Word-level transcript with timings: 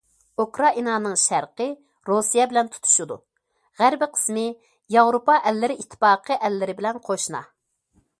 ئۇكرائىنانىڭ 0.41 1.17
شەرقىي 1.23 1.69
رۇسىيە 2.09 2.47
بىلەن 2.53 2.71
تۇتىشىدۇ، 2.75 3.17
غەربىي 3.81 4.11
قىسمى 4.15 4.47
ياۋروپا 4.95 5.37
ئەللىرى 5.51 5.77
ئىتتىپاقى 5.83 6.39
ئەللىرى 6.49 6.77
بىلەن 6.81 6.99
قوشنا. 7.11 7.43